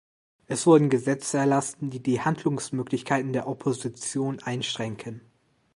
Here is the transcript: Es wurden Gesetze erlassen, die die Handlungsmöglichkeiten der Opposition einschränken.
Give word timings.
Es 0.47 0.65
wurden 0.65 0.89
Gesetze 0.89 1.37
erlassen, 1.37 1.91
die 1.91 2.01
die 2.01 2.21
Handlungsmöglichkeiten 2.21 3.33
der 3.33 3.47
Opposition 3.47 4.39
einschränken. 4.39 5.21